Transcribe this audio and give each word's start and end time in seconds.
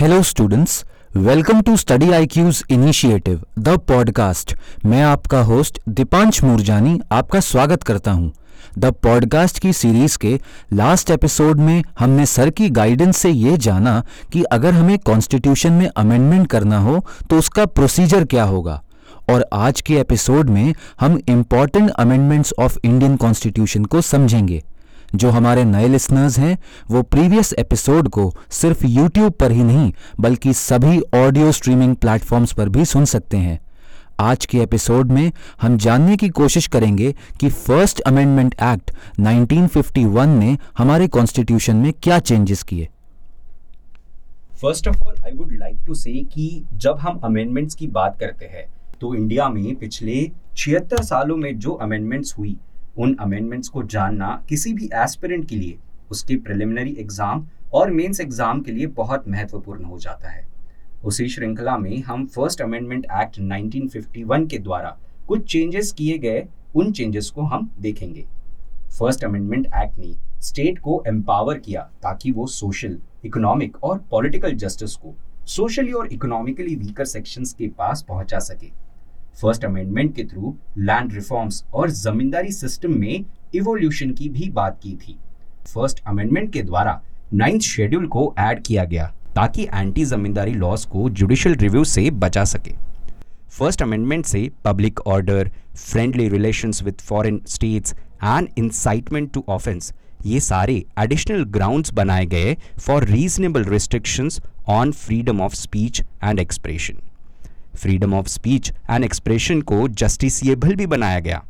Hello 0.00 0.22
students 0.22 0.84
welcome 1.16 1.60
to 1.60 1.76
study 1.76 2.10
IQ's 2.26 2.62
initiative 2.70 3.40
the 3.58 3.68
podcast 3.88 4.54
मैं 4.86 5.02
आपका 5.02 5.40
host 5.40 5.80
Deepansh 5.88 6.42
Murjani 6.44 6.98
आपका 7.12 7.40
स्वागत 7.40 7.82
करता 7.82 8.12
हूँ। 8.12 8.32
द 8.78 8.92
पॉडकास्ट 9.02 9.58
की 9.58 9.72
सीरीज़ 9.72 10.16
के 10.18 10.40
लास्ट 10.72 11.10
एपिसोड 11.10 11.60
में 11.60 11.82
हमने 11.98 12.26
सर 12.26 12.50
की 12.50 12.70
गाइडेंस 12.70 13.16
से 13.16 13.30
ये 13.30 13.56
जाना 13.58 14.02
कि 14.32 14.42
अगर 14.42 14.74
हमें 14.74 14.98
कॉन्स्टिट्यूशन 14.98 15.72
में 15.72 15.88
अमेंडमेंट 15.96 16.48
करना 16.48 16.78
हो 16.78 16.98
तो 17.30 17.38
उसका 17.38 17.66
प्रोसीजर 17.66 18.24
क्या 18.24 18.44
होगा? 18.44 18.82
और 19.30 19.46
आज 19.52 19.80
के 19.80 19.98
एपिसोड 19.98 20.50
में 20.50 20.74
हम 21.00 21.20
important 21.28 21.90
amendments 21.90 22.54
of 22.58 22.78
Indian 22.84 23.16
constitution 23.16 23.84
को 23.84 24.00
समझेंगे। 24.00 24.62
जो 25.14 25.30
हमारे 25.30 25.64
नए 25.64 25.88
लिसनर्स 25.88 26.38
हैं, 26.38 26.58
वो 26.90 27.02
प्रीवियस 27.02 27.52
एपिसोड 27.52 28.08
को 28.08 28.32
सिर्फ़ 28.50 28.86
यूट्यूब 28.86 29.32
पर 29.32 29.52
ही 29.52 29.62
नहीं, 29.62 29.92
बल्कि 30.20 30.52
सभी 30.52 31.00
ऑडियो 31.14 31.52
स्ट्रीमिंग 31.52 31.96
प्लेटफॉर्म्स 31.96 32.52
पर 32.52 32.68
भी 32.68 32.84
सुन 32.84 33.04
सकते 33.04 33.36
हैं। 33.36 33.58
आज 34.20 34.46
के 34.46 34.58
एपिसोड 34.58 35.10
में 35.10 35.32
हम 35.62 35.76
जानने 35.76 36.16
की 36.16 36.28
कोशिश 36.28 36.66
करेंगे 36.66 37.14
कि 37.40 37.48
फ़र्स्ट 37.48 38.00
अमेंडमेंट 38.00 38.54
एक्ट 38.62 38.90
1951 39.20 40.26
ने 40.26 40.56
हमारे 40.78 41.08
कॉन्स्टिट्यूशन 41.08 41.76
में 41.76 41.92
क्या 41.92 42.18
चेंजेस 42.18 42.62
किए। 42.62 42.88
First 44.60 44.88
of 44.88 45.02
all 45.02 45.14
I 45.24 45.32
would 45.34 45.52
like 45.52 45.78
to 45.86 45.94
say 45.94 46.12
कि 46.32 46.64
जब 46.74 46.98
हम 46.98 47.20
अमेंडमेंट्स 47.24 47.74
की 47.74 47.86
बात 47.86 48.18
करते 48.20 48.46
हैं 48.46 48.66
तो 49.00 49.14
इंडिया 49.14 49.48
में 49.48 49.74
पिछले 49.76 50.30
छिहत्तर 50.56 51.02
सालों 51.02 51.36
में 51.36 51.58
जो 51.58 51.72
अमेंडमेंट्स 51.72 52.34
हुई 52.38 52.56
उन 52.98 53.14
अमेंडमेंट्स 53.14 53.68
को 53.68 53.82
जानना 53.82 54.42
किसी 54.48 54.72
भी 54.72 54.88
एस्पिरेंट 54.94 55.48
के 55.48 55.56
लिए, 55.56 55.78
उसके 56.10 56.36
प्रिलिमिनरी 56.36 56.94
एग्ज़ाम 57.00 57.46
और 57.74 57.90
मेंस 57.90 58.20
एग्ज़ाम 58.20 58.60
के 58.60 58.72
लिए 58.72 58.86
बहुत 58.96 59.28
महत्वपूर्ण 59.28 59.84
हो 59.84 59.98
जाता 59.98 60.30
है। 60.30 60.46
उसी 61.04 61.28
श्रृंखला 61.28 61.76
में 61.78 62.02
हम 62.02 62.26
फ़र्स्ट 62.26 62.62
अमेंडमेंट 62.62 63.06
एक्ट 63.12 63.38
1951 63.40 64.46
के 64.46 64.58
द्वारा 64.58 64.96
कुछ 65.28 65.50
चेंजेस 65.52 65.92
किए 65.92 66.18
गए, 66.18 66.46
उन 66.74 66.92
चेंजेस 66.92 67.30
को 67.30 67.42
हम 67.42 67.70
देखेंगे। 67.80 68.24
फ़र्स्ट 68.98 69.24
अमेंडमेंट 69.24 69.66
एक्ट 69.66 69.98
ने 69.98 70.14
स्टेट 70.42 70.78
को 70.78 71.02
एम्पावर 71.08 71.58
किया 71.58 71.82
ताकि 72.02 72.30
वो 72.30 72.46
सोशल 72.48 72.98
इकोनॉमिक 73.24 73.82
और 73.84 73.98
पॉलिटिकल 74.10 74.54
जस्टिस 74.54 74.96
को 74.96 75.14
सोशली 75.46 75.92
और 75.92 76.12
इकोनॉमिकली 76.12 76.74
वीकर 76.76 77.04
सेक्शंस 77.04 77.52
के 77.52 77.68
पास 77.68 78.04
पहुँचा 78.08 78.38
सके। 78.38 78.70
फ़र्स्ट 79.36 79.64
अमेंडमेंट 79.64 80.14
के 80.16 80.24
थ्रू 80.24 80.54
लैंड 80.78 81.12
रिफॉर्म्स 81.14 81.64
और 81.74 81.90
जमींदारी 81.90 82.52
सिस्टम 82.52 82.98
में 83.00 83.24
इवोल्यूशन 83.54 84.10
की 84.10 84.28
भी 84.28 84.48
बात 84.50 84.78
की 84.82 84.94
थी। 84.96 85.16
फ़र्स्ट 85.66 86.02
अमेंडमेंट 86.06 86.52
के 86.52 86.62
द्वारा 86.62 87.00
नाइन्थ 87.34 87.62
शेड्यूल 87.62 88.06
को 88.06 88.32
ऐड 88.38 88.62
किया 88.66 88.84
गया 88.84 89.12
ताकि 89.36 89.64
एंटी 89.64 90.04
जमींदारी 90.04 90.54
लॉस 90.54 90.84
को 90.84 91.08
जुडिशियल 91.10 91.54
रिव्यू 91.56 91.84
से 91.84 92.10
बचा 92.24 92.44
सके। 92.44 92.74
फ़र्स्ट 93.50 93.82
अमेंडमेंट 93.82 94.24
से 94.26 94.48
public 94.64 95.00
order 95.06 95.50
friendly 95.76 96.28
relations 96.28 96.82
with 96.82 97.00
foreign 97.00 97.40
states 97.48 97.94
and 98.24 98.48
incitement 98.58 99.32
to 99.34 99.44
offence 99.48 99.92
ये 100.26 100.40
सारे 100.40 100.74
एडिशनल 101.00 101.44
ग्राउंड्स 101.54 101.92
बनाए 101.94 102.26
गए 102.26 102.56
for 102.80 103.04
reasonable 103.04 103.64
restrictions 103.64 104.40
on 104.70 104.92
freedom 104.92 105.40
of 105.42 105.54
speech 105.54 106.02
and 106.24 106.38
expression 106.40 106.98
freedom 107.74 108.14
of 108.14 108.28
speech 108.28 108.72
and 108.90 109.04
expression 109.04 109.60
को 109.62 109.86
justiciable 109.90 110.74
भी 110.74 110.86
बनाया 110.86 111.20
गया। 111.20 111.42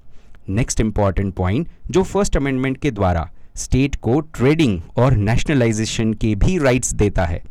नेक्स्ट 0.51 0.81
इंपॉर्टेंट 0.81 1.35
पॉइंट 1.35 1.69
जो 1.91 2.03
first 2.03 2.37
amendment 2.37 2.79
के 2.79 2.91
द्वारा 2.91 3.29
स्टेट 3.57 3.97
को 3.97 4.21
ट्रेडिंग 4.21 4.81
और 4.97 5.17
नेशनलाइजेशन 5.19 6.13
के 6.15 6.35
भी 6.37 6.59
राइट्स 6.59 6.93
देता 6.95 7.25
है। 7.25 7.43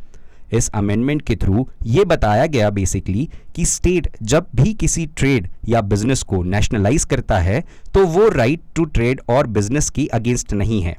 इस 0.53 0.69
अमेंडमेंट 0.69 1.21
के 1.21 1.35
थ्रू 1.35 1.67
ये 1.87 2.03
बताया 2.05 2.45
गया 2.45 2.69
बेसिकली 2.69 3.27
कि 3.55 3.65
स्टेट 3.65 4.09
जब 4.23 4.47
भी 4.55 4.73
किसी 4.73 5.05
ट्रेड 5.07 5.47
या 5.69 5.81
बिज़नेस 5.83 6.23
को 6.23 6.41
नेशनलाइज 6.45 7.05
करता 7.05 7.37
है 7.39 7.63
तो 7.93 8.05
वो 8.07 8.27
राइट 8.29 8.61
टू 8.75 8.85
ट्रेड 8.87 9.21
और 9.29 9.47
बिज़नेस 9.49 9.89
की 9.89 10.07
अगेंस्ट 10.09 10.53
नहीं 10.53 10.81
है। 10.81 10.95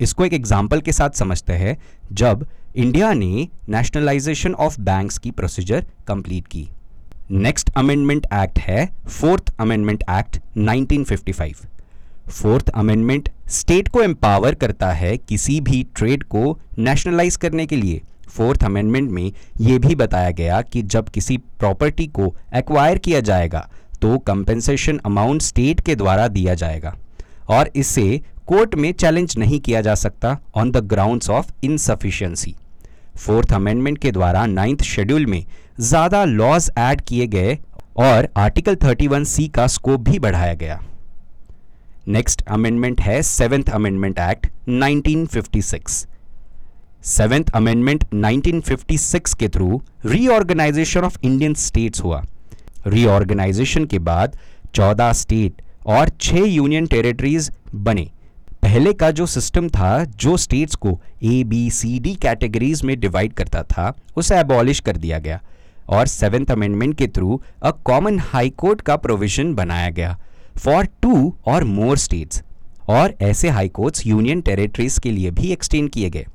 इसको 0.00 0.24
एक 0.24 0.32
एग्ज़ाम्पल 0.32 0.80
के 0.80 0.92
साथ 0.92 1.10
समझते 1.10 1.52
हैं, 1.52 1.76
जब 2.12 2.46
इंडिया 2.76 3.12
ने 3.14 3.48
नेशनलाइजेशन 3.68 4.54
ऑफ़ 4.54 4.80
बैंक्स 4.80 5.18
की 5.18 5.30
प्रोसीजर 5.30 5.86
कंप्लीट 6.08 6.46
की। 6.46 6.68
नेक्स्ट 7.30 7.70
अमेंडमेंट 7.76 8.26
एक्ट 8.34 8.58
है 8.58 8.84
fourth 9.08 9.52
amendment 9.60 10.02
act 10.10 10.36
1955 10.58 11.64
fourth 12.30 12.68
amendment 12.68 13.28
state 13.48 13.88
को 13.88 14.02
एम्पावर 14.02 14.54
करता 14.54 14.90
है 14.92 15.16
किसी 15.18 15.60
भी 15.60 15.82
ट्रेड 15.96 16.22
को 16.24 16.58
नेशनलाइज 16.78 17.36
करने 17.36 17.66
के 17.66 17.76
लिए। 17.76 18.02
फोर्थ 18.28 18.64
अमेंडमेंट 18.64 19.10
में 19.10 19.32
यह 19.60 19.78
भी 19.78 19.94
बताया 19.94 20.30
गया 20.30 20.60
कि 20.62 20.82
जब 20.82 21.08
किसी 21.08 21.36
प्रॉपर्टी 21.58 22.06
को 22.06 22.34
एक्वायर 22.54 22.98
किया 22.98 23.20
जाएगा 23.20 23.68
तो 24.02 24.18
कंपेंसेशन 24.18 25.00
अमाउंट 25.06 25.42
स्टेट 25.42 25.80
के 25.80 25.94
द्वारा 25.94 26.28
दिया 26.28 26.54
जाएगा। 26.54 26.96
और 27.48 27.70
इसे 27.76 28.20
कोर्ट 28.46 28.74
में 28.74 28.92
चैलेंज 28.92 29.38
नहीं 29.38 29.60
किया 29.60 29.80
जा 29.80 29.94
सकता 29.94 30.38
on 30.54 30.70
the 30.70 30.86
grounds 30.86 31.30
of 31.30 31.52
insufficiency 31.64 32.54
fourth 33.16 33.52
amendment 33.52 33.98
के 33.98 34.10
द्वारा 34.12 34.46
नाइन्थ 34.46 34.82
शेड्यूल 34.82 35.26
में 35.26 35.44
ज़्यादा 35.76 36.24
लॉज 36.24 36.70
ऐड 36.78 37.00
किए 37.00 37.26
गए 37.26 37.58
और 37.98 38.28
आर्टिकल 38.36 38.74
31 38.76 39.24
सी 39.26 39.46
का 39.48 39.66
स्कोप 39.66 40.00
भी 40.00 40.18
बढ़ाया 40.18 40.54
गया। 40.54 40.80
नेक्स्ट 42.08 42.42
अमेंडमेंट 42.48 43.00
है 43.00 43.20
seventh 43.22 43.70
amendment 43.70 44.18
act 44.20 44.46
1956 44.68 46.06
seventh 47.06 47.50
amendment 47.54 48.04
1956 48.14 49.34
के 49.34 49.48
through 49.48 49.80
reorganisation 50.06 51.00
of 51.00 51.18
Indian 51.22 51.54
states 51.54 52.02
हुआ। 52.02 52.22
रीऑर्गेनाइजेशन 52.86 53.84
के 53.84 53.98
बाद 54.00 54.36
14 54.74 55.12
स्टेट 55.12 55.62
और 55.86 56.08
6 56.20 56.46
यूनियन 56.46 56.86
टेरिटरीज 56.86 57.50
बने। 57.74 58.08
पहले 58.62 58.92
का 58.92 59.10
जो 59.10 59.26
सिस्टम 59.26 59.68
था, 59.68 60.04
जो 60.04 60.36
स्टेट्स 60.36 60.74
को 60.76 60.98
A 61.24 61.42
B 61.44 61.70
C 61.70 61.98
D 61.98 62.14
categories 62.14 62.82
में 62.82 62.98
डिवाइड 63.00 63.32
करता 63.32 63.62
था, 63.62 63.92
उसे 64.16 64.38
एबॉलिश 64.38 64.80
कर 64.80 64.96
दिया 64.96 65.18
गया। 65.18 65.40
और 65.88 66.06
सेवेंथ 66.06 66.50
अमेंडमेंट 66.50 66.96
के 66.98 67.06
through 67.06 67.40
a 67.62 67.70
common 67.84 68.18
high 68.18 68.50
court 68.50 68.80
का 68.80 68.96
प्रोविज़न 68.96 69.54
बनाया 69.54 69.90
गया, 69.90 70.18
फॉर 70.58 70.84
टू 71.02 71.34
और 71.46 71.64
मोर 71.64 71.96
स्टेट्स। 71.96 72.42
और 72.88 73.14
ऐसे 73.20 73.48
हाई 73.48 73.68
कोर्ट्स 73.68 74.06
यूनियन 74.06 74.40
टेरिटरीज 74.40 74.98
के 74.98 75.10
लिए 75.10 75.30
भी 75.30 75.52
एक्सटेंड 75.52 75.90
किए 75.90 76.10
गए। 76.10 76.26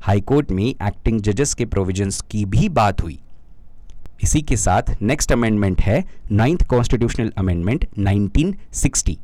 हाई 0.00 0.20
कोर्ट 0.20 0.50
में 0.50 0.64
एक्टिंग 0.64 1.20
जजेस 1.20 1.54
के 1.54 1.64
प्रोविजंस 1.64 2.20
की 2.20 2.44
भी 2.44 2.68
बात 2.68 3.02
हुई। 3.02 3.18
इसी 4.22 4.40
के 4.42 4.56
साथ 4.56 4.82
नेक्स्ट 5.02 5.32
अमेंडमेंट 5.32 5.80
है 5.80 6.04
ninth 6.32 6.66
constitutional 6.66 7.32
amendment 7.38 7.86
1960 7.98 9.16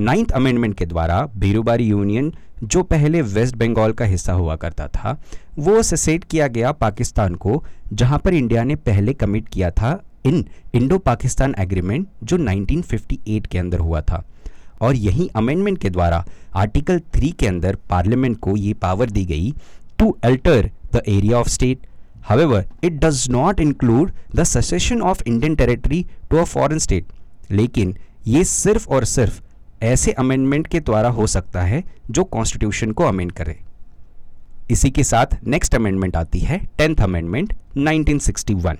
ninth 0.00 0.30
amendment 0.32 0.74
के 0.74 0.86
द्वारा 0.86 1.20
भीरूबारी 1.36 1.84
यूनियन, 1.84 2.32
जो 2.64 2.82
पहले 2.82 3.22
वेस्ट 3.22 3.56
बंगाल 3.56 3.92
का 3.92 4.04
हिस्सा 4.04 4.32
हुआ 4.32 4.56
करता 4.56 4.86
था, 4.88 5.16
वो 5.58 5.82
सेसेट 5.82 6.24
किया 6.24 6.46
गया 6.48 6.72
पाकिस्तान 6.72 7.34
को, 7.34 7.62
जहाँ 7.92 8.18
पर 8.18 8.34
इंडिया 8.34 8.64
ने 8.64 8.76
पहले 8.78 9.14
कमिट 9.14 9.48
किया 9.48 9.70
था 9.70 10.00
इन 10.26 10.44
इंडो 10.74 10.98
पाकिस्तान 10.98 11.54
एग्रीमेंट 11.58 12.06
जो 12.24 12.36
1958 12.38 13.46
के 13.46 13.58
अंदर 13.58 13.78
हुआ 13.78 14.00
था। 14.00 14.24
और 14.80 14.96
यही 14.96 15.28
अमेंडमेंट 15.36 15.78
के 15.78 15.90
द्वारा 15.90 16.24
आर्टिकल 16.56 16.98
थ्री 17.14 17.30
के 17.40 17.46
अंदर 17.46 17.76
पार्लियामेंट 17.90 18.38
को 18.40 18.56
ये 18.56 18.72
पावर 18.82 19.10
दी 19.10 19.24
गई 19.26 19.52
to 19.98 20.10
alter 20.24 20.70
the 20.94 21.02
area 21.08 21.38
of 21.38 21.48
state 21.48 21.86
however 22.28 22.64
it 22.84 22.92
does 23.04 23.26
not 23.30 23.60
include 23.60 24.12
the 24.36 24.42
cession 24.44 25.02
of 25.02 25.22
Indian 25.26 25.54
territory 25.56 26.04
to 26.30 26.36
a 26.36 26.44
foreign 26.44 26.78
state 26.78 27.06
लेकिन 27.50 27.94
ये 28.26 28.44
सिर्फ़ 28.44 28.88
और 28.88 29.04
सिर्फ़ 29.04 29.40
ऐसे 29.82 30.12
अमेंडमेंट 30.12 30.66
के 30.66 30.80
द्वारा 30.80 31.08
हो 31.08 31.26
सकता 31.26 31.62
है 31.62 31.82
जो 32.10 32.24
कॉन्स्टिट्यूशन 32.24 32.90
को 32.92 33.04
अमेंड 33.04 33.32
करे। 33.32 33.58
इसी 34.70 34.90
के 34.90 35.04
साथ 35.04 35.26
नेक्स्ट 35.46 35.74
अमेंडमेंट 35.74 36.16
आती 36.16 36.38
है 36.38 36.58
टेंथ 36.78 36.96
अमेंडमेंट 36.96 37.54
1961 37.78 38.76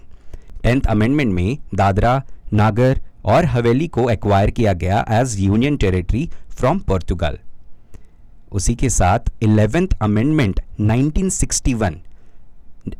टेंथ 0.63 0.81
अमेंडमेंट 0.81 1.33
में 1.33 1.59
दादरा, 1.75 2.23
नागर 2.53 3.01
और 3.25 3.45
हवेली 3.45 3.89
को 3.89 4.09
एक्वायर 4.11 4.51
किया 4.51 4.73
गया 4.73 5.05
as 5.11 5.41
union 5.41 5.77
territory 5.77 6.29
from 6.51 6.79
Portugal 6.79 7.39
उसी 8.53 8.75
के 8.75 8.89
साथ 8.91 9.33
इलेवेंथ 9.43 9.89
अमेंडमेंट 10.03 10.61
1961 10.81 11.97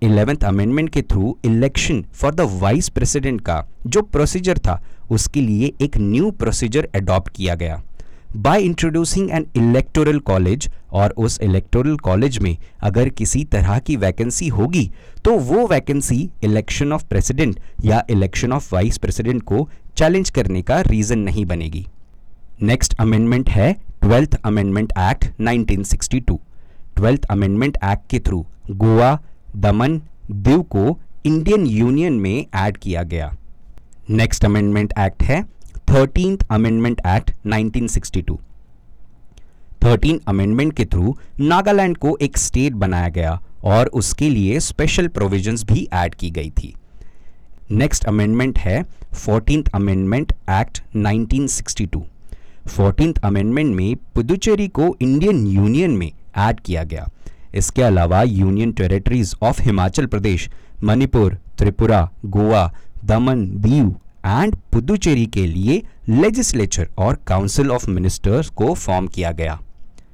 इलेवेंथ 0.03 0.45
अमेंडमेंट 0.45 0.91
के 0.91 1.03
through 1.03 1.37
election 1.45 2.03
for 2.13 2.35
the 2.35 2.41
vice 2.41 2.89
president 2.89 3.41
का 3.41 3.65
जो 3.87 4.03
प्रोसीजर 4.03 4.59
था, 4.59 4.83
उसके 5.11 5.41
लिए 5.41 5.73
एक 5.81 5.97
न्यू 5.97 6.31
प्रोसीजर 6.31 6.89
अडॉप्ट 6.95 7.33
किया 7.37 7.55
गया। 7.55 7.83
By 8.37 8.63
introducing 8.63 9.31
an 9.31 9.47
electoral 9.57 10.19
college 10.19 10.69
और 10.93 11.11
उस 11.19 11.39
इलेक्टोरल 11.43 11.97
कॉलेज 11.97 12.39
में 12.39 12.57
अगर 12.81 13.09
किसी 13.09 13.43
तरह 13.45 13.79
की 13.79 13.97
वैकेंसी 13.97 14.49
होगी 14.49 14.91
तो 15.25 15.35
वो 15.39 15.67
वैकेंसी 15.67 16.19
इलेक्शन 16.45 16.93
ऑफ़ 16.93 17.05
प्रेसिडेंट 17.05 17.59
या 17.85 18.03
इलेक्शन 18.11 18.53
ऑफ़ 18.53 18.75
वाइस 18.75 18.99
प्रेसिडेंट 18.99 19.43
को 19.43 19.69
चैलेंज 19.97 20.31
करने 20.31 20.63
का 20.63 20.81
रीजन 20.81 21.19
नहीं 21.19 21.45
बनेगी। 21.47 21.87
नेक्स्ट 22.63 22.95
अमेंडमेंट 23.01 23.51
है 23.51 23.73
twelfth 24.03 24.39
amendment 24.45 24.93
act 25.01 25.31
1962 25.43 26.39
twelfth 26.97 27.25
amendment 27.31 27.79
act 27.85 28.11
के 28.11 28.19
थ्रू 28.21 28.45
गोवा, 28.71 29.19
दमन, 29.57 30.01
दीव 30.31 30.63
को 30.63 30.99
इंडियन 31.27 31.67
यूनियन 31.67 32.13
में 32.13 32.47
ऐड 32.55 32.77
किया 32.77 33.03
गया। 33.03 33.33
नेक्स्ट 34.11 34.45
अमेंडमेंट 34.45 34.93
एक्ट 34.99 35.23
है 35.23 35.45
thirteenth 35.91 36.39
amendment 36.51 37.01
act 37.07 37.31
1962 37.47 38.35
thirteen 39.85 40.21
amendment 40.29 40.73
के 40.73 40.85
थ्रू 40.85 41.15
नागालैंड 41.41 41.97
को 41.97 42.17
एक 42.23 42.37
स्टेट 42.39 42.73
बनाया 42.73 43.09
गया 43.09 43.41
और 43.65 43.87
उसके 43.93 44.29
लिए 44.31 44.61
स्पेशल 44.61 45.09
प्रोविजंस 45.09 45.65
भी 45.65 45.89
ऐड 45.93 46.15
की 46.15 46.31
गई 46.31 46.51
थी। 46.51 46.75
नेक्स्ट 47.71 48.05
अमेंडमेंट 48.05 48.59
है 48.59 48.83
fourteenth 49.15 49.71
amendment 49.75 50.33
act 50.51 50.81
1962 50.97 52.03
fourteenth 52.69 53.15
amendment 53.25 53.75
में 53.77 53.97
पुदुचेरी 54.15 54.69
को 54.69 54.97
इंडियन 55.01 55.47
यूनियन 55.47 55.91
में 55.91 56.11
ऐड 56.39 56.61
किया 56.61 56.85
गया। 56.85 57.09
इसके 57.55 57.83
अलावा 57.83 58.23
union 58.23 58.73
territories 58.73 59.35
of 59.43 59.63
Himachal 59.63 60.07
Pradesh 60.07 60.49
Manipur 60.85 61.35
Tripura 61.59 62.09
Goa 62.27 62.73
Daman 63.05 63.45
Diu 63.61 63.95
and 64.27 64.57
Puducherry 64.73 65.27
के 65.27 65.47
लिए 65.47 65.83
लेजिस्लेचर 66.09 66.89
और 66.99 67.19
काउंसिल 67.27 67.71
ऑफ़ 67.71 67.89
मिनिस्टर्स 67.91 68.49
को 68.49 68.73
फॉर्म 68.75 69.07
किया 69.07 69.33
गया। 69.33 69.59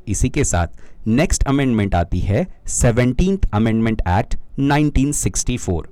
इसी 0.08 0.28
के 0.28 0.44
साथ 0.44 1.06
नेक्स्ट 1.06 1.44
अमेंडमेंट 1.44 1.94
आती 1.94 2.18
है 2.18 2.46
seventeen 2.66 3.38
amendment 3.52 4.02
act 4.08 4.36
1964 4.60 5.82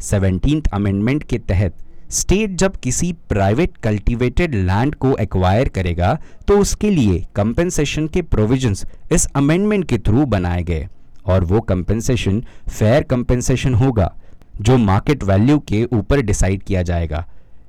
seventeen 0.00 0.62
amendment 0.72 1.22
के 1.22 1.38
तहत 1.38 1.76
स्टेट 2.10 2.50
जब 2.50 2.76
किसी 2.76 3.12
प्राइवेट 3.28 3.76
कल्टीवेटेड 3.76 4.54
लैंड 4.54 4.94
को 4.94 5.16
एक्वायर 5.16 5.68
करेगा 5.68 6.18
तो 6.48 6.58
उसके 6.58 6.90
लिए 6.90 7.24
कंपेंसेशन 7.36 8.06
के 8.08 8.22
प्रोविजंस 8.22 8.84
इस 9.12 9.26
अमेंडमेंट 9.36 9.88
के 9.88 9.98
थ्रू 9.98 10.24
बनाए 10.26 10.62
गए 10.62 10.86
और 11.26 11.44
वो 11.44 11.60
कंपेंसेशन 11.60 12.42
फेयर 12.68 13.02
कंपेंसेशन 13.02 13.74
होगा, 13.74 14.12
जो 14.60 14.76
मार्केट 14.78 15.24
वैल्यू 15.24 15.58
के 15.58 15.84
ऊपर 15.84 16.20
डिसाइड 16.20 16.62
किया 16.62 16.82
जाएगा। 16.82 17.26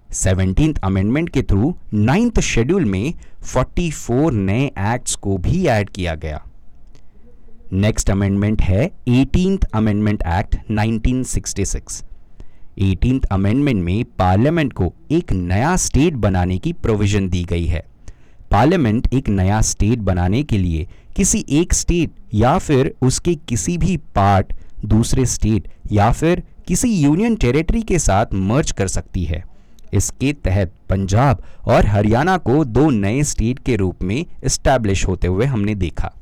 सेवनटीन 0.10 0.74
अमेंडमेंट 0.84 1.30
के 1.30 1.42
थ्रू 1.42 1.74
नाइन्थ 1.94 2.40
शेड्यूल 2.40 2.86
में 2.86 3.14
44 3.44 4.32
नए 4.32 4.66
एक्ट्स 4.66 5.16
को 5.16 5.38
भी 5.38 5.66
ऐड 5.66 5.90
किया 5.90 6.16
गया। 6.16 6.42
नेक्स्ट 7.74 8.10
अमेंडमेंट 8.10 8.62
है 8.62 8.84
eighteen 9.08 9.58
amendment 9.74 10.24
act 10.28 10.56
1966 10.72 12.04
eighteen 12.80 13.20
amendment 13.32 13.84
में 13.84 14.04
पार्लियामेंट 14.20 14.74
को 14.74 14.94
एक 15.12 15.32
नया 15.32 15.76
स्टेट 15.76 16.14
बनाने 16.14 16.58
की 16.58 16.74
प्रोविज़न 16.74 17.30
दी 17.30 17.44
गई 17.44 17.66
है। 17.66 17.84
पार्लियामेंट 18.52 19.08
एक 19.14 19.30
नया 19.30 19.62
स्टेट 19.62 20.00
बनाने 20.00 20.44
के 20.44 20.58
लिए 20.58 20.88
किसी 21.16 21.46
एक 21.50 21.74
स्टेट 21.74 22.12
या 22.34 22.58
फिर 22.58 22.94
उसके 23.02 23.36
किसी 23.50 23.78
भी 23.78 23.98
पार्ट 24.16 24.54
दूसरे 24.86 25.26
स्टेट 25.26 25.68
या 25.92 26.12
फिर 26.12 26.44
किसी 26.68 26.90
यूनियन 26.94 27.36
टेरिटरी 27.36 27.82
के 27.82 28.00
साथ 28.00 28.34
मर्ज 28.34 28.72
कर 28.72 28.88
सकती 28.88 29.24
है। 29.24 29.44
इसके 29.94 30.34
तहत 30.34 30.74
पंजाब 30.90 31.42
और 31.68 31.86
हरियाणा 31.86 32.38
को 32.38 32.64
दो 32.66 32.90
नए 32.90 33.24
स्टेट 33.24 33.60
के 33.60 33.76
रूप 33.76 34.04
में 34.04 34.26
इस्टेब्लिश 34.44 35.06
होते 35.08 35.28
हुए 35.28 35.46
हमने 35.46 35.76
देखा। 35.76 36.14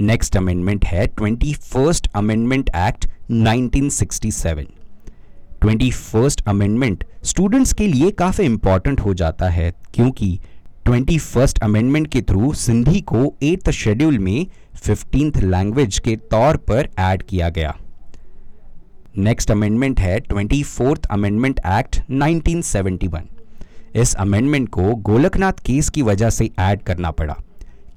नेक्स्ट 0.00 0.36
अमेंडमेंट 0.36 0.84
है 0.84 1.06
twenty 1.06 1.52
first 1.54 2.08
amendment 2.14 2.70
act 2.76 3.06
1967 3.30 4.64
twenty 5.60 5.90
first 5.90 6.42
amendment 6.48 7.04
students 7.24 7.72
के 7.72 7.86
लिए 7.86 8.10
काफ़ी 8.10 8.44
इंपॉर्टेंट 8.44 9.00
हो 9.00 9.14
जाता 9.14 9.48
है 9.48 9.70
क्योंकि 9.94 10.38
ट्वेंटी 10.84 11.18
फ़र्स्ट 11.18 11.58
अमेंडमेंट 11.58 12.06
के 12.06 12.22
थ्रू 12.22 12.52
सिंधी 12.54 13.00
को 13.00 13.34
एट्थ 13.42 13.70
शेड्यूल 13.70 14.18
में 14.18 14.46
फिफ्टींथ 14.74 15.42
लैंग्वेज 15.42 15.98
के 15.98 16.16
तौर 16.30 16.56
पर 16.68 16.88
ऐड 16.98 17.22
किया 17.22 17.48
गया। 17.48 17.74
नेक्स्ट 19.18 19.50
अमेंडमेंट 19.50 20.00
है 20.00 20.18
ट्वेंटी 20.20 20.62
फोर्थ 20.62 21.06
अमेंडमेंट 21.10 21.60
एक्ट 21.68 21.96
1971 22.12 23.20
इस 23.96 24.14
अमेंडमेंट 24.14 24.68
को 24.68 24.94
गोलकनाथ 25.02 25.60
केस 25.66 25.88
की 25.90 26.02
वजह 26.02 26.30
से 26.30 26.50
ऐड 26.60 26.82
करना 26.82 27.10
पड़ा, 27.10 27.34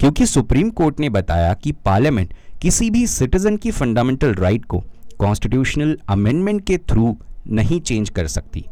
क्योंकि 0.00 0.26
सुप्रीम 0.26 0.70
कोर्ट 0.70 1.00
ने 1.00 1.08
बताया 1.10 1.52
कि 1.54 1.72
पार्लियामेंट 1.84 2.34
किसी 2.62 2.90
भी 2.90 3.06
सिटीजन 3.08 3.56
की 3.56 3.70
फंडामेंटल 3.70 4.34
राइट 4.34 4.64
को 4.64 4.82
कॉन्स्टिट्यूशनल 5.18 5.96
अमेंडमेंट 6.08 6.64
के 6.66 6.78
थ्रू 6.90 7.16
नहीं 7.48 7.80
चेंज 7.80 8.10
कर 8.10 8.26
सकती। 8.28 8.64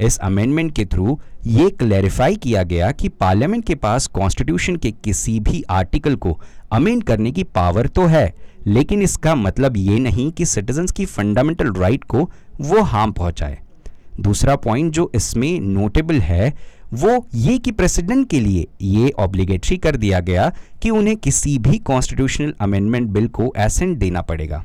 इस 0.00 0.18
अमेंडमेंट 0.18 0.74
के 0.74 0.84
थ्रू 0.84 1.18
ये 1.46 1.68
क्लैरिफाई 1.72 2.36
किया 2.36 2.62
गया 2.64 2.90
कि 2.92 3.08
पार्लियामेंट 3.10 3.64
के 3.64 3.74
पास 3.76 4.06
कॉन्स्टिट्यूशन 4.06 4.76
के 4.76 4.90
किसी 5.04 5.38
भी 5.40 5.62
आर्टिकल 5.70 6.16
को 6.16 6.38
अमेंड 6.72 7.02
करने 7.04 7.32
की 7.32 7.42
पावर 7.54 7.86
तो 7.88 8.06
है 8.06 8.32
लेकिन 8.66 9.02
इसका 9.02 9.34
मतलब 9.34 9.76
ये 9.76 9.98
नहीं 9.98 10.30
कि 10.32 10.44
सिटीजन्स 10.44 10.92
की 10.92 11.04
फंडामेंटल 11.06 11.72
राइट 11.72 12.04
को 12.04 12.30
वो 12.60 12.82
हार्म 12.82 13.12
पहुँचाए। 13.12 13.58
दूसरा 14.20 14.56
पॉइंट 14.56 14.92
जो 14.92 15.10
इसमें 15.14 15.60
नोटेबल 15.60 16.20
है, 16.20 16.52
वो 16.94 17.26
ये 17.34 17.56
कि 17.58 17.70
प्रेसिडेंट 17.70 18.28
के 18.30 18.40
लिए 18.40 18.66
ये 18.82 19.10
ऑब्लिगेटरी 19.18 19.76
कर 19.76 19.96
दिया 19.96 20.20
गया 20.20 20.52
कि 20.82 20.90
उन्हें 20.90 21.16
किसी 21.16 21.58
भी 21.58 21.78
कॉन्स्टिट्यूशनल 21.78 22.54
अमेंडमेंट 22.60 23.08
बिल 23.10 23.26
को 23.28 23.52
एसेंट 23.56 23.96
देना 23.98 24.22
पड़ेगा। 24.22 24.64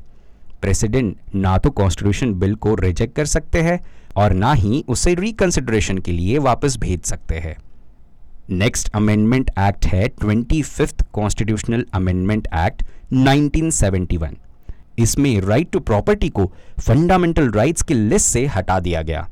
प्रेसिडेंट 0.62 1.15
ना 1.36 1.57
तो 1.57 1.69
कॉन्स्टिट्यूशन 1.69 2.33
बिल 2.33 2.56
को 2.56 2.75
रिजेक्ट 2.75 3.15
कर 3.15 3.25
सकते 3.25 3.62
हैं 3.62 3.80
और 4.18 4.33
ना 4.33 4.54
ही 4.54 4.83
उसे 4.88 5.13
रिकंसिडरेशन 5.15 5.97
के 5.97 6.12
लिए 6.12 6.38
वापस 6.39 6.77
भेज 6.77 7.04
सकते 7.04 7.36
हैं। 7.36 7.56
नेक्स्ट 8.50 8.89
अमेंडमेंट 8.95 9.50
एक्ट 9.59 9.86
है 9.86 10.07
twenty 10.09 10.62
fifth 10.62 11.06
constitutional 11.13 11.86
amendment 11.94 12.47
act 12.56 12.83
1971 13.13 14.35
इसमें 14.99 15.39
राइट 15.41 15.71
टू 15.71 15.79
प्रॉपर्टी 15.79 16.29
को 16.29 16.45
फंडामेंटल 16.79 17.51
राइट्स 17.51 17.81
की 17.81 17.93
लिस्ट 17.93 18.27
से 18.27 18.45
हटा 18.47 18.79
दिया 18.79 19.01
गया। 19.01 19.27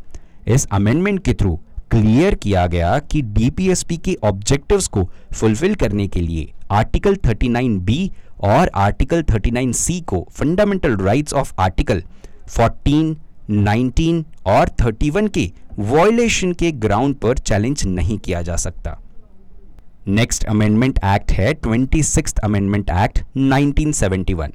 इस 0.47 0.67
अमेंडमेंट 0.71 1.23
के 1.23 1.33
थ्रू 1.33 1.55
क्लियर 1.91 2.35
किया 2.35 2.65
गया 2.67 2.97
कि 3.11 3.21
डीपीएसपी 3.21 3.97
के 3.97 4.17
ऑब्जेक्टिव्स 4.23 4.87
को 4.87 5.03
फुलफिल 5.33 5.75
करने 5.75 6.07
के 6.07 6.21
लिए 6.21 6.51
आर्टिकल 6.71 7.15
39 7.15 7.79
बी 7.79 8.11
और 8.43 8.69
आर्टिकल 8.75 9.23
39 9.23 9.73
सी 9.73 9.99
को 10.01 10.27
फंडामेंटल 10.31 10.97
राइट्स 10.97 11.33
ऑफ़ 11.33 11.53
आर्टिकल 11.59 12.03
14, 12.49 13.15
19 13.51 14.23
और 14.45 14.69
31 14.81 15.29
के 15.29 15.51
वॉयलेशन 15.79 16.53
के 16.53 16.71
ग्राउंड 16.71 17.15
पर 17.15 17.37
चैलेंज 17.37 17.85
नहीं 17.87 18.17
किया 18.17 18.41
जा 18.41 18.55
सकता। 18.55 18.99
नेक्स्ट 20.09 20.43
अमेंडमेंट 20.45 20.99
एक्ट 21.05 21.31
है, 21.31 21.53
twenty 21.53 22.01
six 22.03 22.33
amendment 22.43 22.89
act 22.89 23.19
1971 23.37 24.51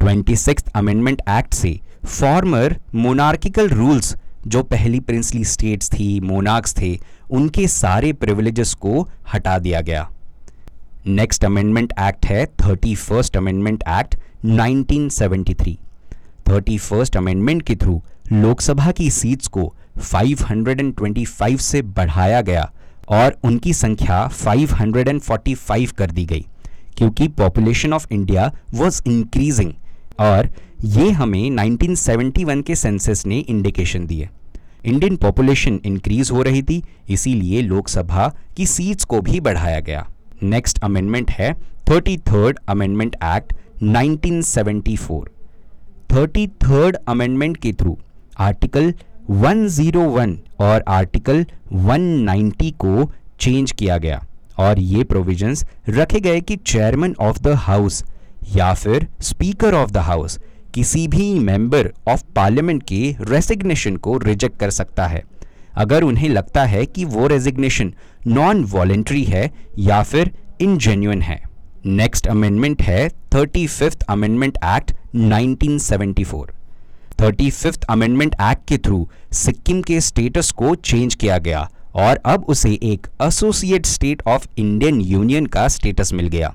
twenty 0.00 0.36
six 0.36 0.64
amendment 0.74 1.22
act 1.30 1.54
से 1.54 1.80
फॉर्मर 2.04 2.76
मोनार्किकल 2.94 3.68
रूल्स 3.68 4.14
जो 4.46 4.62
पहली 4.62 5.00
प्रिंसली 5.00 5.44
स्टेट्स 5.44 5.90
थी 5.90 6.08
मोनार्क्स 6.20 6.74
थे, 6.80 6.98
उनके 7.30 7.68
सारे 7.68 8.12
प्रिविलेजेस 8.12 8.74
को 8.74 9.08
हटा 9.34 9.58
दिया 9.58 9.80
गया। 9.80 10.08
नेक्स्ट 11.06 11.44
अमेंडमेंट 11.44 11.92
एक्ट 12.00 12.26
है, 12.26 12.44
thirty 12.46 12.94
first 12.94 13.36
amendment 13.36 13.84
act 13.88 14.16
1973 14.44 15.76
thirty 16.48 16.78
first 16.78 17.16
amendment 17.16 17.62
के 17.62 17.76
थ्रू 17.76 18.02
लोकसभा 18.32 18.90
की 18.90 19.10
सीट्स 19.10 19.46
को 19.46 19.74
525 20.12 21.60
से 21.60 21.82
बढ़ाया 21.82 22.40
गया। 22.40 22.70
और 23.08 23.36
उनकी 23.44 23.72
संख्या 23.74 24.26
545 24.36 25.92
कर 25.92 26.10
दी 26.10 26.24
गई, 26.24 26.44
क्योंकि 26.96 27.28
population 27.30 27.92
of 27.92 28.06
India 28.12 28.50
was 28.74 29.02
increasing 29.06 29.72
और 30.20 30.48
ये 30.84 31.10
हमें 31.10 31.50
1971 31.50 32.62
के 32.62 32.74
सेंसस 32.74 33.22
ने 33.26 33.38
इंडिकेशन 33.38 34.06
दिए। 34.06 34.28
इंडियन 34.84 35.16
पॉपुलेशन 35.16 35.80
इंक्रीज 35.84 36.30
हो 36.30 36.42
रही 36.42 36.62
थी, 36.62 36.82
इसीलिए 37.08 37.62
लोकसभा 37.62 38.28
की 38.56 38.66
सीट्स 38.66 39.04
को 39.04 39.20
भी 39.20 39.40
बढ़ाया 39.40 39.80
गया। 39.80 40.06
नेक्स्ट 40.42 40.78
अमेंडमेंट 40.84 41.30
है 41.30 41.52
thirty 41.90 42.16
third 42.28 42.58
amendment 42.68 43.16
act 43.16 43.52
1974 43.82 45.28
thirty 46.12 46.46
third 46.62 46.96
amendment 47.08 47.56
के 47.56 47.72
थ्रू 47.72 47.96
आर्टिकल 48.40 48.92
101 49.30 50.36
और 50.60 50.84
आर्टिकल 50.88 51.46
190 51.72 52.72
को 52.72 53.12
चेंज 53.40 53.72
किया 53.72 53.98
गया 53.98 54.24
और 54.58 54.78
ये 54.78 55.04
प्रोविजंस 55.04 55.64
रखे 55.88 56.20
गए 56.20 56.40
कि 56.40 56.56
चेयरमैन 56.56 57.14
ऑफ़ 57.20 57.38
द 57.38 57.48
हाउस 57.48 58.04
या 58.56 58.74
फिर 58.74 59.06
स्पीकर 59.20 59.74
ऑफ़ 59.74 59.90
द 59.90 59.96
हाउस 59.96 60.38
किसी 60.74 61.08
भी 61.08 61.38
मेंबर 61.38 61.92
ऑफ़ 62.08 62.22
पार्लियामेंट 62.36 62.82
के 62.82 63.16
रेसिग्नेशन 63.20 63.96
को 63.96 64.18
रिजेक्ट 64.18 64.58
कर 64.58 64.70
सकता 64.70 65.06
है। 65.06 65.22
अगर 65.74 66.02
उन्हें 66.02 66.28
लगता 66.28 66.64
है 66.64 66.86
कि 66.86 67.04
वो 67.04 67.26
रेजिग्नेशन 67.26 67.94
नॉन 68.26 68.64
वॉलेंट्री 68.64 69.24
है 69.24 69.50
या 69.78 70.02
फिर 70.02 70.30
इनजेन्यून 70.60 71.22
है। 71.22 71.42
नेक्स्ट 71.86 72.26
अमेंडमेंट 72.26 72.82
है 72.82 73.08
thirty 73.08 73.66
fifth 73.66 74.02
amendment 74.02 74.58
act 74.64 74.92
1974 75.16 76.61
thirty 77.20 77.50
fifth 77.50 77.84
amendment 77.84 78.34
act 78.42 78.66
के 78.68 78.78
थ्रू 78.78 79.08
सिक्किम 79.32 79.82
के 79.82 80.00
स्टेटस 80.00 80.50
को 80.50 80.74
चेंज 80.74 81.14
किया 81.14 81.38
गया 81.38 81.68
और 81.94 82.20
अब 82.24 82.44
उसे 82.48 82.72
एक 82.82 83.06
associate 83.22 83.86
state 83.86 84.22
of 84.26 84.46
Indian 84.58 85.00
union 85.00 85.46
का 85.46 85.66
स्टेटस 85.68 86.12
मिल 86.12 86.28
गया। 86.28 86.54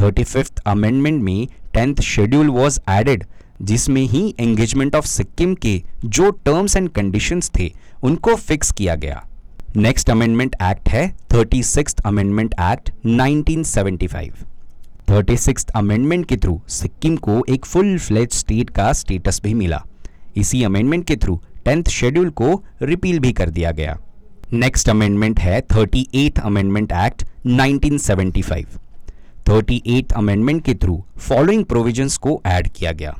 थर्टी 0.00 0.24
फिफ्थ 0.24 0.60
अमेंडमेंट 0.66 1.22
में 1.22 1.46
टेंथ 1.74 2.00
शेड्यूल 2.02 2.48
वॉज़ 2.48 2.80
एडेड 2.90 3.24
जिसमें 3.62 4.02
ही 4.02 4.34
एंगेजमेंट 4.40 4.94
ऑफ़ 4.94 5.06
सिक्किम 5.06 5.54
के 5.54 5.82
जो 6.04 6.30
टर्म्स 6.30 6.76
एंड 6.76 6.88
कंडीशंस 6.88 7.50
थे, 7.58 7.70
उनको 8.02 8.34
फिक्स 8.34 8.72
किया 8.72 8.94
गया। 8.94 9.22
नेक्स्ट 9.76 10.10
अमेंडमेंट 10.10 10.56
एक्ट 10.62 10.88
है 10.88 11.08
thirty 11.34 11.62
six 11.62 11.96
amendment 12.06 12.54
act 12.62 12.90
1975 13.06 14.51
thirty 15.12 15.36
six 15.36 15.66
amendment 15.76 16.24
के 16.26 16.36
थ्रू 16.36 16.60
सिक्किम 16.68 17.16
को 17.16 17.32
एक 17.48 17.64
फुल 17.64 17.98
फ्लेज 17.98 18.32
स्टेट 18.32 18.70
का 18.70 18.92
स्टेटस 18.92 19.40
भी 19.42 19.52
मिला। 19.54 19.82
इसी 20.36 20.62
अमेंडमेंट 20.64 21.04
के 21.06 21.16
थ्रू 21.16 21.34
टेंथ 21.64 21.88
शेड्यूल 21.90 22.30
को 22.30 22.62
रिपील 22.82 23.18
भी 23.18 23.32
कर 23.32 23.50
दिया 23.50 23.70
गया। 23.70 23.96
नेक्स्ट 24.52 24.88
अमेंडमेंट 24.88 25.40
है 25.40 25.60
thirty 25.60 26.06
eighth 26.14 26.40
amendment 26.42 26.92
act 26.92 27.24
1975 27.46 28.64
thirty 29.48 29.82
eighth 29.86 30.12
amendment 30.12 30.64
के 30.64 30.74
थ्रू 30.74 31.02
फॉलोइंग 31.18 31.64
प्रोविजंस 31.64 32.16
को 32.16 32.40
ऐड 32.46 32.68
किया 32.68 32.92
गया। 32.92 33.14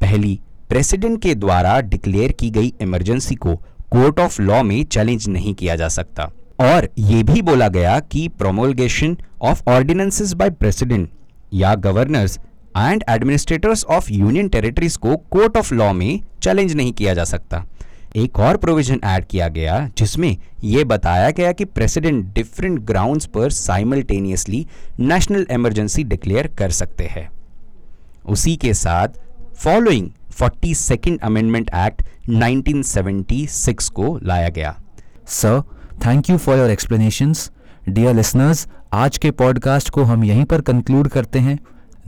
पहली 0.00 0.38
प्रेसिडेंट 0.68 1.20
के 1.22 1.34
द्वारा 1.34 1.80
डिक्लेयर 1.80 2.32
की 2.32 2.50
गई 2.50 2.72
इमरजेंसी 2.80 3.34
को 3.34 3.54
कोर्ट 3.90 4.20
ऑफ़ 4.20 4.40
लॉ 4.42 4.62
में 4.62 4.82
चैलेंज 4.86 5.28
नहीं 5.28 5.54
किया 5.54 5.76
जा 5.76 5.88
सकता। 5.88 6.30
और 6.60 6.88
यह 6.98 7.22
भी 7.24 7.42
बोला 7.42 7.68
गया 7.68 7.98
कि 8.00 8.26
promulgation 8.28 9.16
of 9.42 9.62
ordinances 9.68 10.32
by 10.32 10.50
president 10.50 11.08
या 11.54 11.74
governors 11.74 12.38
and 12.76 13.04
administrators 13.08 13.84
of 13.84 14.12
union 14.12 14.48
territories 14.48 14.96
को 14.96 15.16
कोर्ट 15.16 15.56
ऑफ़ 15.56 15.74
लॉ 15.74 15.92
में 15.92 16.20
चैलेंज 16.42 16.74
नहीं 16.74 16.92
किया 16.92 17.14
जा 17.14 17.24
सकता। 17.24 17.64
एक 18.16 18.38
और 18.38 18.56
प्रोविज़न 18.56 19.00
ऐड 19.04 19.24
किया 19.24 19.48
गया, 19.48 19.90
जिसमें 19.98 20.36
यह 20.64 20.84
बताया 20.84 21.30
गया 21.30 21.52
कि 21.52 21.64
प्रेसिडेंट 21.64 22.24
डिफरेंट 22.34 22.78
ग्राउंड्स 22.80 23.26
पर 23.26 23.50
साइमल्टेनियसली 23.50 24.66
नेशनल 25.00 25.46
इमरजेंसी 25.50 26.04
डिक्लेयर 26.04 26.46
कर 26.58 26.70
सकते 26.70 27.04
हैं। 27.04 27.28
उसी 28.26 28.56
के 28.56 28.74
साथ 28.74 29.08
following 29.56 30.08
forty 30.30 30.74
second 30.74 31.20
amendment 31.20 31.70
act 31.76 32.02
1976 32.30 33.88
को 33.88 34.18
लाया 34.22 34.48
गया। 34.48 34.74
Sir 35.26 35.62
thank 36.06 36.30
you 36.30 36.36
for 36.38 36.58
your 36.58 36.70
explanations 36.70 37.50
dear 37.88 38.14
listeners 38.14 38.66
आज 38.92 39.16
के 39.18 39.30
पॉडकास्ट 39.30 39.90
को 39.90 40.02
हम 40.02 40.22
यहीं 40.24 40.44
पर 40.44 40.60
कंक्लूड 40.60 41.08
करते 41.08 41.38
हैं। 41.38 41.58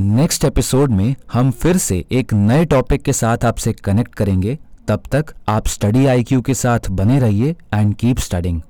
नेक्स्ट 0.00 0.44
एपिसोड 0.44 0.90
में 0.90 1.14
हम 1.32 1.50
फिर 1.50 1.76
से 1.76 2.04
एक 2.12 2.32
नए 2.34 2.64
टॉपिक 2.64 3.02
के 3.02 3.12
साथ 3.12 3.44
आपसे 3.44 3.72
कनेक्ट 3.72 4.14
करेंगे। 4.14 4.56
तब 4.88 5.02
तक 5.12 5.32
आप 5.48 5.66
स्टडी 5.66 6.06
आईक्यू 6.06 6.40
के 6.40 6.54
साथ 6.54 6.88
बने 6.90 7.18
रहिए 7.20 7.54
एंड 7.74 7.94
कीप 7.94 8.18
स्टडिंग 8.18 8.60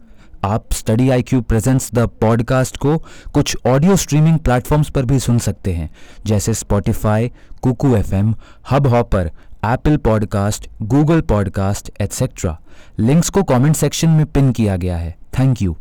आप 0.44 0.72
study 0.72 1.08
I 1.10 1.22
Q 1.22 1.40
presents 1.40 1.90
the 1.94 2.08
podcast 2.20 2.76
को 2.76 2.96
कुछ 3.34 3.56
ऑडियो 3.66 3.96
स्ट्रीमिंग 3.96 4.38
प्लेटफॉर्म्स 4.38 4.90
पर 4.90 5.04
भी 5.04 5.18
सुन 5.18 5.38
सकते 5.38 5.72
हैं, 5.72 5.90
जैसे 6.26 6.54
Spotify 6.54 7.30
Kuku 7.62 7.94
F 7.96 8.14
M 8.14 8.34
Hubhopper 8.86 9.30
Apple 9.64 9.96
podcast 9.96 10.68
Google 10.82 11.20
podcast 11.20 11.90
etcetera 12.00 12.58
links 12.98 13.30
को 13.30 13.42
कमेंट 13.42 13.76
सेक्शन 13.76 14.08
में 14.08 14.26
पिन 14.26 14.52
किया 14.52 14.76
गया 14.76 14.96
है। 14.96 15.14
Thank 15.38 15.62
you 15.62 15.76